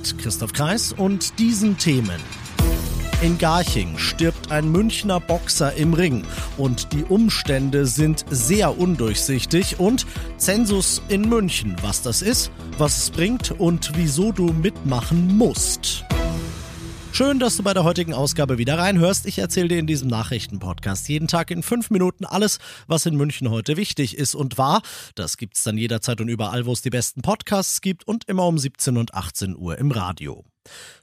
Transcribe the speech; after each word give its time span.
Mit 0.00 0.16
Christoph 0.16 0.54
Kreis 0.54 0.94
und 0.94 1.38
diesen 1.38 1.76
Themen. 1.76 2.22
In 3.20 3.36
Garching 3.36 3.98
stirbt 3.98 4.50
ein 4.50 4.72
Münchner 4.72 5.20
Boxer 5.20 5.74
im 5.74 5.92
Ring 5.92 6.24
und 6.56 6.94
die 6.94 7.04
Umstände 7.04 7.84
sind 7.84 8.24
sehr 8.30 8.78
undurchsichtig 8.78 9.78
und 9.78 10.06
Zensus 10.38 11.02
in 11.08 11.28
München, 11.28 11.76
was 11.82 12.00
das 12.00 12.22
ist, 12.22 12.50
was 12.78 12.96
es 12.96 13.10
bringt 13.10 13.50
und 13.60 13.92
wieso 13.94 14.32
du 14.32 14.54
mitmachen 14.54 15.36
musst. 15.36 16.06
Schön, 17.20 17.38
dass 17.38 17.58
du 17.58 17.62
bei 17.62 17.74
der 17.74 17.84
heutigen 17.84 18.14
Ausgabe 18.14 18.56
wieder 18.56 18.78
reinhörst. 18.78 19.26
Ich 19.26 19.38
erzähle 19.38 19.68
dir 19.68 19.78
in 19.78 19.86
diesem 19.86 20.08
Nachrichtenpodcast 20.08 21.06
jeden 21.10 21.28
Tag 21.28 21.50
in 21.50 21.62
fünf 21.62 21.90
Minuten 21.90 22.24
alles, 22.24 22.60
was 22.86 23.04
in 23.04 23.14
München 23.14 23.50
heute 23.50 23.76
wichtig 23.76 24.16
ist 24.16 24.34
und 24.34 24.56
war. 24.56 24.80
Das 25.16 25.36
gibt's 25.36 25.62
dann 25.62 25.76
jederzeit 25.76 26.22
und 26.22 26.28
überall, 26.28 26.64
wo 26.64 26.72
es 26.72 26.80
die 26.80 26.88
besten 26.88 27.20
Podcasts 27.20 27.82
gibt 27.82 28.08
und 28.08 28.24
immer 28.24 28.46
um 28.46 28.56
17 28.56 28.96
und 28.96 29.12
18 29.12 29.54
Uhr 29.54 29.76
im 29.76 29.90
Radio. 29.90 30.46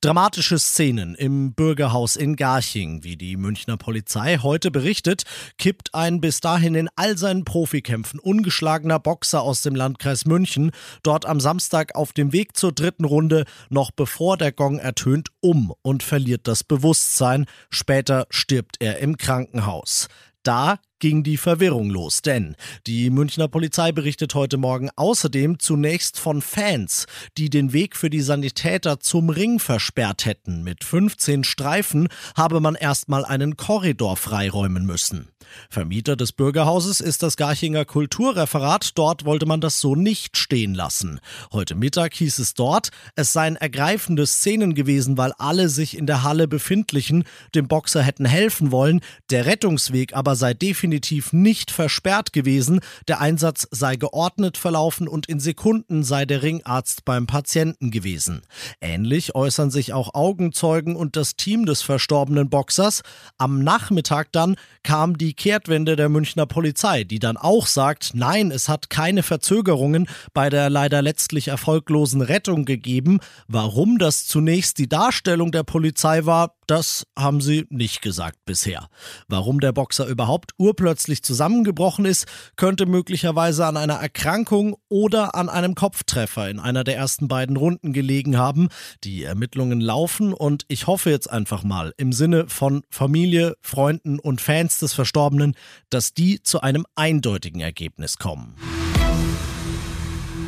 Dramatische 0.00 0.58
Szenen 0.58 1.14
im 1.14 1.54
Bürgerhaus 1.54 2.16
in 2.16 2.34
Garching, 2.34 3.04
wie 3.04 3.16
die 3.16 3.36
Münchner 3.36 3.76
Polizei 3.76 4.38
heute 4.38 4.72
berichtet, 4.72 5.22
kippt 5.58 5.94
ein 5.94 6.20
bis 6.20 6.40
dahin 6.40 6.74
in 6.74 6.88
all 6.96 7.16
seinen 7.16 7.44
Profikämpfen 7.44 8.18
ungeschlagener 8.18 8.98
Boxer 8.98 9.42
aus 9.42 9.62
dem 9.62 9.76
Landkreis 9.76 10.24
München 10.24 10.72
dort 11.04 11.24
am 11.24 11.38
Samstag 11.38 11.94
auf 11.94 12.12
dem 12.12 12.32
Weg 12.32 12.56
zur 12.56 12.72
dritten 12.72 13.04
Runde 13.04 13.44
noch 13.70 13.92
bevor 13.92 14.36
der 14.36 14.50
Gong 14.50 14.80
ertönt 14.80 15.28
um 15.40 15.72
und 15.82 16.02
verliert 16.02 16.48
das 16.48 16.64
Bewusstsein. 16.64 17.46
Später 17.70 18.26
stirbt 18.30 18.78
er 18.80 18.98
im 18.98 19.16
Krankenhaus. 19.16 20.08
Da 20.42 20.80
ging 21.02 21.24
die 21.24 21.36
Verwirrung 21.36 21.90
los, 21.90 22.22
denn 22.22 22.54
die 22.86 23.10
Münchner 23.10 23.48
Polizei 23.48 23.90
berichtet 23.90 24.36
heute 24.36 24.56
Morgen 24.56 24.88
außerdem 24.94 25.58
zunächst 25.58 26.16
von 26.16 26.40
Fans, 26.40 27.06
die 27.36 27.50
den 27.50 27.72
Weg 27.72 27.96
für 27.96 28.08
die 28.08 28.20
Sanitäter 28.20 29.00
zum 29.00 29.28
Ring 29.28 29.58
versperrt 29.58 30.26
hätten. 30.26 30.62
Mit 30.62 30.84
15 30.84 31.42
Streifen 31.42 32.06
habe 32.36 32.60
man 32.60 32.76
erstmal 32.76 33.24
einen 33.24 33.56
Korridor 33.56 34.16
freiräumen 34.16 34.86
müssen. 34.86 35.31
Vermieter 35.70 36.16
des 36.16 36.32
Bürgerhauses 36.32 37.00
ist 37.00 37.22
das 37.22 37.36
Garchinger 37.36 37.84
Kulturreferat. 37.84 38.90
Dort 38.96 39.24
wollte 39.24 39.46
man 39.46 39.60
das 39.60 39.80
so 39.80 39.94
nicht 39.94 40.36
stehen 40.36 40.74
lassen. 40.74 41.20
Heute 41.52 41.74
Mittag 41.74 42.14
hieß 42.14 42.38
es 42.38 42.54
dort, 42.54 42.90
es 43.16 43.32
seien 43.32 43.56
ergreifende 43.56 44.26
Szenen 44.26 44.74
gewesen, 44.74 45.18
weil 45.18 45.32
alle 45.38 45.68
sich 45.68 45.96
in 45.96 46.06
der 46.06 46.22
Halle 46.22 46.48
befindlichen 46.48 47.24
dem 47.54 47.68
Boxer 47.68 48.02
hätten 48.02 48.24
helfen 48.24 48.72
wollen. 48.72 49.00
Der 49.30 49.46
Rettungsweg 49.46 50.14
aber 50.14 50.36
sei 50.36 50.54
definitiv 50.54 51.32
nicht 51.32 51.70
versperrt 51.70 52.32
gewesen. 52.32 52.80
Der 53.08 53.20
Einsatz 53.20 53.68
sei 53.70 53.96
geordnet 53.96 54.56
verlaufen 54.56 55.08
und 55.08 55.26
in 55.26 55.40
Sekunden 55.40 56.04
sei 56.04 56.24
der 56.24 56.42
Ringarzt 56.42 57.04
beim 57.04 57.26
Patienten 57.26 57.90
gewesen. 57.90 58.42
Ähnlich 58.80 59.34
äußern 59.34 59.70
sich 59.70 59.92
auch 59.92 60.14
Augenzeugen 60.14 60.96
und 60.96 61.16
das 61.16 61.36
Team 61.36 61.66
des 61.66 61.82
verstorbenen 61.82 62.50
Boxers. 62.50 63.02
Am 63.38 63.62
Nachmittag 63.62 64.32
dann 64.32 64.56
kam 64.82 65.18
die 65.18 65.31
Kehrtwende 65.34 65.96
der 65.96 66.08
Münchner 66.08 66.46
Polizei, 66.46 67.04
die 67.04 67.18
dann 67.18 67.36
auch 67.36 67.66
sagt, 67.66 68.12
nein, 68.14 68.50
es 68.50 68.68
hat 68.68 68.90
keine 68.90 69.22
Verzögerungen 69.22 70.08
bei 70.34 70.50
der 70.50 70.70
leider 70.70 71.02
letztlich 71.02 71.48
erfolglosen 71.48 72.20
Rettung 72.20 72.64
gegeben. 72.64 73.20
Warum 73.48 73.98
das 73.98 74.26
zunächst 74.26 74.78
die 74.78 74.88
Darstellung 74.88 75.52
der 75.52 75.62
Polizei 75.62 76.26
war, 76.26 76.54
das 76.72 77.06
haben 77.14 77.42
sie 77.42 77.66
nicht 77.68 78.00
gesagt 78.00 78.38
bisher. 78.46 78.88
Warum 79.28 79.60
der 79.60 79.72
Boxer 79.72 80.06
überhaupt 80.06 80.52
urplötzlich 80.56 81.22
zusammengebrochen 81.22 82.06
ist, 82.06 82.26
könnte 82.56 82.86
möglicherweise 82.86 83.66
an 83.66 83.76
einer 83.76 83.96
Erkrankung 83.96 84.76
oder 84.88 85.34
an 85.34 85.50
einem 85.50 85.74
Kopftreffer 85.74 86.48
in 86.48 86.58
einer 86.58 86.82
der 86.82 86.96
ersten 86.96 87.28
beiden 87.28 87.58
Runden 87.58 87.92
gelegen 87.92 88.38
haben. 88.38 88.68
Die 89.04 89.22
Ermittlungen 89.22 89.82
laufen 89.82 90.32
und 90.32 90.64
ich 90.68 90.86
hoffe 90.86 91.10
jetzt 91.10 91.30
einfach 91.30 91.62
mal 91.62 91.92
im 91.98 92.14
Sinne 92.14 92.46
von 92.48 92.84
Familie, 92.88 93.54
Freunden 93.60 94.18
und 94.18 94.40
Fans 94.40 94.78
des 94.78 94.94
Verstorbenen, 94.94 95.54
dass 95.90 96.14
die 96.14 96.42
zu 96.42 96.62
einem 96.62 96.86
eindeutigen 96.94 97.60
Ergebnis 97.60 98.16
kommen. 98.16 98.56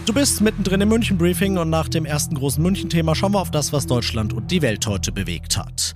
Du 0.06 0.12
bist 0.12 0.42
mittendrin 0.42 0.82
im 0.82 0.90
München 0.90 1.16
Briefing 1.16 1.56
und 1.56 1.70
nach 1.70 1.88
dem 1.88 2.04
ersten 2.04 2.34
großen 2.34 2.62
München-Thema 2.62 3.14
schauen 3.14 3.32
wir 3.32 3.40
auf 3.40 3.50
das, 3.50 3.72
was 3.72 3.86
Deutschland 3.86 4.34
und 4.34 4.50
die 4.50 4.60
Welt 4.60 4.86
heute 4.86 5.12
bewegt 5.12 5.56
hat. 5.56 5.94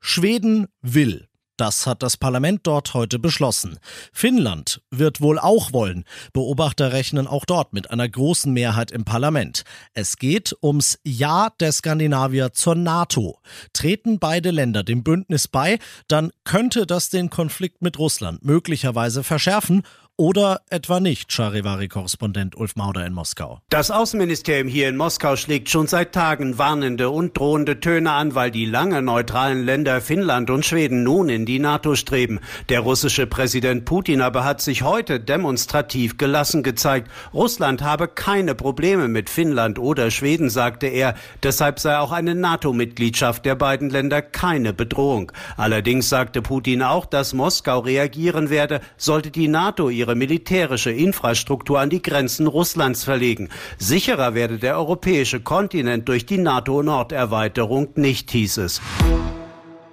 Schweden 0.00 0.66
will. 0.82 1.28
Das 1.56 1.86
hat 1.86 2.02
das 2.02 2.16
Parlament 2.16 2.60
dort 2.64 2.92
heute 2.92 3.20
beschlossen. 3.20 3.78
Finnland 4.12 4.82
wird 4.90 5.20
wohl 5.20 5.38
auch 5.38 5.72
wollen. 5.72 6.04
Beobachter 6.32 6.92
rechnen 6.92 7.28
auch 7.28 7.44
dort 7.46 7.72
mit 7.72 7.90
einer 7.90 8.08
großen 8.08 8.52
Mehrheit 8.52 8.90
im 8.90 9.04
Parlament. 9.04 9.62
Es 9.94 10.18
geht 10.18 10.54
ums 10.60 10.98
Ja 11.04 11.50
der 11.60 11.70
Skandinavier 11.70 12.52
zur 12.52 12.74
NATO. 12.74 13.38
Treten 13.72 14.18
beide 14.18 14.50
Länder 14.50 14.82
dem 14.82 15.04
Bündnis 15.04 15.46
bei, 15.46 15.78
dann 16.08 16.30
könnte 16.44 16.84
das 16.84 17.10
den 17.10 17.30
Konflikt 17.30 17.80
mit 17.80 17.98
Russland 17.98 18.44
möglicherweise 18.44 19.22
verschärfen 19.22 19.82
oder 20.18 20.62
etwa 20.70 20.98
nicht, 20.98 21.30
Charivari-Korrespondent 21.30 22.56
Ulf 22.56 22.74
Mauder 22.76 23.04
in 23.04 23.12
Moskau. 23.12 23.60
Das 23.68 23.90
Außenministerium 23.90 24.66
hier 24.66 24.88
in 24.88 24.96
Moskau 24.96 25.36
schlägt 25.36 25.68
schon 25.68 25.86
seit 25.86 26.12
Tagen 26.12 26.56
warnende 26.56 27.10
und 27.10 27.36
drohende 27.36 27.80
Töne 27.80 28.12
an, 28.12 28.34
weil 28.34 28.50
die 28.50 28.64
lange 28.64 29.02
neutralen 29.02 29.64
Länder 29.64 30.00
Finnland 30.00 30.48
und 30.48 30.64
Schweden 30.64 31.02
nun 31.02 31.28
in 31.28 31.44
die 31.44 31.58
NATO 31.58 31.96
streben. 31.96 32.40
Der 32.70 32.80
russische 32.80 33.26
Präsident 33.26 33.84
Putin 33.84 34.22
aber 34.22 34.44
hat 34.44 34.62
sich 34.62 34.82
heute 34.82 35.20
demonstrativ 35.20 36.16
gelassen 36.16 36.62
gezeigt. 36.62 37.10
Russland 37.34 37.82
habe 37.82 38.08
keine 38.08 38.54
Probleme 38.54 39.08
mit 39.08 39.28
Finnland 39.28 39.78
oder 39.78 40.10
Schweden, 40.10 40.48
sagte 40.48 40.86
er. 40.86 41.14
Deshalb 41.42 41.78
sei 41.78 41.98
auch 41.98 42.12
eine 42.12 42.34
NATO-Mitgliedschaft 42.34 43.44
der 43.44 43.54
beiden 43.54 43.90
Länder 43.90 44.22
keine 44.22 44.72
Bedrohung. 44.72 45.30
Allerdings 45.58 46.08
sagte 46.08 46.40
Putin 46.40 46.82
auch, 46.82 47.04
dass 47.04 47.34
Moskau 47.34 47.80
reagieren 47.80 48.48
werde, 48.48 48.80
sollte 48.96 49.30
die 49.30 49.48
NATO 49.48 49.90
ihre 49.90 50.05
ihre 50.06 50.14
militärische 50.14 50.92
Infrastruktur 50.92 51.80
an 51.80 51.90
die 51.90 52.00
Grenzen 52.00 52.46
Russlands 52.46 53.02
verlegen. 53.02 53.48
Sicherer 53.78 54.34
werde 54.34 54.58
der 54.58 54.76
europäische 54.76 55.40
Kontinent 55.40 56.08
durch 56.08 56.26
die 56.26 56.38
NATO-Norderweiterung 56.38 57.88
nicht, 57.96 58.30
hieß 58.30 58.58
es. 58.58 58.80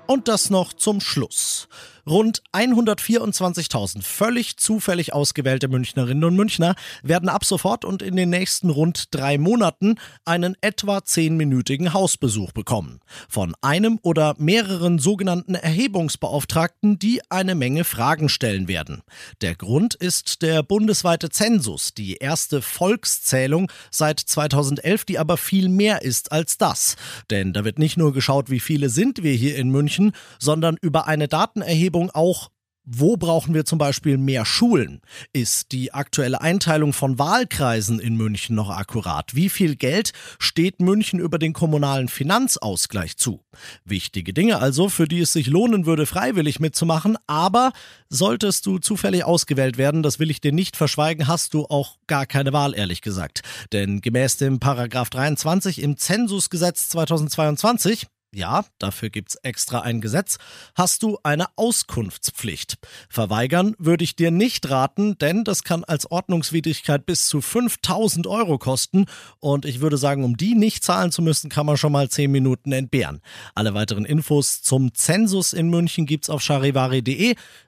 Und 0.06 0.28
das 0.28 0.52
noch 0.52 0.74
zum 0.74 1.02
Schluss. 1.02 1.68
Rund 2.06 2.44
124.000 2.52 4.02
völlig 4.02 4.58
zufällig 4.58 5.14
ausgewählte 5.14 5.70
Münchnerinnen 5.70 6.26
und 6.26 6.36
Münchner 6.36 6.76
werden 7.02 7.30
ab 7.30 7.46
sofort 7.46 7.86
und 7.86 8.02
in 8.02 8.18
den 8.18 8.30
nächsten 8.30 8.70
rund 8.70 9.16
drei 9.16 9.38
Monaten 9.38 9.96
einen 10.26 10.58
etwa 10.60 11.06
zehnminütigen 11.06 11.94
Hausbesuch 11.94 12.52
bekommen. 12.52 13.00
Von 13.30 13.56
einem 13.62 14.00
oder 14.02 14.36
mehreren 14.38 15.00
sogenannten 15.00 15.56
Erhebungsbeauftragten, 15.56 17.00
die 17.00 17.22
eine 17.30 17.56
Menge 17.56 17.86
Fragen 17.86 18.28
stellen 18.28 18.68
werden. 18.68 19.02
Der 19.40 19.56
Grund 19.56 19.94
ist 19.96 20.42
der 20.42 20.62
bundesweite 20.62 21.30
Zensus, 21.30 21.94
die 21.94 22.16
erste 22.16 22.62
Volkszählung 22.62 23.72
seit 23.92 24.20
2011, 24.20 25.06
die 25.06 25.20
aber 25.20 25.38
viel 25.38 25.70
mehr 25.70 26.02
ist 26.02 26.34
als 26.34 26.58
das. 26.58 26.98
Denn 27.30 27.54
da 27.54 27.64
wird 27.64 27.80
nicht 27.80 27.96
nur 27.96 28.12
geschaut, 28.12 28.50
wie 28.50 28.60
viele 28.60 28.90
sind 28.90 29.24
wir 29.24 29.32
hier 29.34 29.56
in 29.56 29.70
München, 29.70 30.12
sondern 30.38 30.76
über 30.82 31.08
eine 31.08 31.30
Datenerhebung 31.30 31.93
Gesetzgebung 31.94 32.10
auch 32.12 32.50
wo 32.86 33.16
brauchen 33.16 33.54
wir 33.54 33.64
zum 33.64 33.78
Beispiel 33.78 34.18
mehr 34.18 34.44
Schulen? 34.44 35.00
Ist 35.32 35.72
die 35.72 35.94
aktuelle 35.94 36.42
Einteilung 36.42 36.92
von 36.92 37.18
Wahlkreisen 37.18 37.98
in 37.98 38.18
München 38.18 38.58
noch 38.58 38.70
akkurat? 38.70 39.34
Wie 39.34 39.48
viel 39.48 39.78
Geld 39.78 40.12
steht 40.38 40.82
München 40.82 41.22
über 41.22 41.40
den 41.40 41.54
kommunalen 41.54 42.10
Finanzausgleich 42.10 43.16
zu? 43.16 43.40
Wichtige 43.86 44.34
Dinge 44.34 44.60
also, 44.60 44.90
für 44.90 45.08
die 45.08 45.22
es 45.22 45.32
sich 45.32 45.48
lohnen 45.48 45.86
würde, 45.86 46.06
freiwillig 46.06 46.60
mitzumachen, 46.60 47.18
aber 47.26 47.72
solltest 48.10 48.66
du 48.66 48.80
zufällig 48.80 49.24
ausgewählt 49.24 49.78
werden, 49.78 50.04
das 50.04 50.20
will 50.20 50.30
ich 50.30 50.42
dir 50.42 50.52
nicht 50.52 50.76
verschweigen, 50.76 51.30
hast 51.30 51.54
du 51.54 51.64
auch 51.68 52.00
gar 52.08 52.26
keine 52.26 52.52
Wahl, 52.52 52.76
ehrlich 52.76 53.02
gesagt. 53.02 53.44
Denn 53.72 54.02
gemäß 54.02 54.36
dem 54.36 54.60
Paragraph 54.60 55.10
23 55.10 55.82
im 55.82 55.96
Zensusgesetz 55.96 56.90
2022 56.90 58.08
Ja, 58.36 58.66
dafür 58.80 59.12
gibt's 59.12 59.36
extra 59.44 59.82
ein 59.82 60.02
Gesetz. 60.02 60.40
Hast 60.74 61.04
du 61.04 61.20
eine 61.22 61.46
Auskunftspflicht? 61.56 62.80
Verweigern 63.08 63.76
würde 63.78 64.04
ich 64.04 64.16
dir 64.16 64.32
nicht 64.32 64.72
raten, 64.72 65.20
denn 65.20 65.44
das 65.44 65.64
kann 65.64 65.84
als 65.84 66.10
Ordnungswidrigkeit 66.10 67.06
bis 67.06 67.28
zu 67.28 67.42
5000 67.42 68.26
Euro 68.26 68.58
kosten. 68.58 69.06
Und 69.40 69.66
ich 69.66 69.82
würde 69.82 69.98
sagen, 69.98 70.24
um 70.24 70.36
die 70.36 70.56
nicht 70.56 70.84
zahlen 70.84 71.12
zu 71.12 71.22
müssen, 71.22 71.52
kann 71.52 71.68
man 71.68 71.78
schon 71.78 71.92
mal 71.92 72.10
10 72.10 72.32
Minuten 72.32 72.72
entbehren. 72.72 73.22
Alle 73.54 73.76
weiteren 73.76 74.04
Infos 74.04 74.64
zum 74.64 74.96
Zensus 74.96 75.54
in 75.54 75.70
München 75.70 76.08
gibt's 76.08 76.32
auf 76.32 76.42
charivari.de. 76.42 77.36